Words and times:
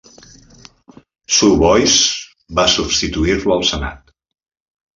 Sue 1.35 1.57
Boyce 1.63 2.33
va 2.61 2.65
substituir-lo 2.77 3.57
al 3.59 3.65
senat. 3.73 4.13